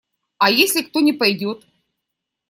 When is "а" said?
0.39-0.49